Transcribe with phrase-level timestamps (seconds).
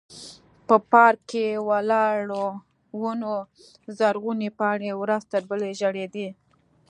[0.67, 2.47] په پارک کې ولاړو
[3.01, 3.33] ونو
[3.97, 6.27] زرغونې پاڼې ورځ تر بلې ژړېدې.